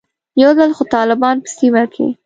یو 0.41 0.51
ځل 0.57 0.71
خو 0.77 0.83
طالبان 0.95 1.35
په 1.43 1.49
سیمه 1.57 1.83
کې. 1.93 2.07